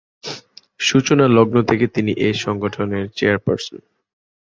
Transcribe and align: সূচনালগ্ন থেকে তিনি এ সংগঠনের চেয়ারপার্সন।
সূচনালগ্ন 0.79 1.55
থেকে 1.63 1.85
তিনি 1.87 2.11
এ 2.19 2.29
সংগঠনের 2.43 3.05
চেয়ারপার্সন। 3.17 3.79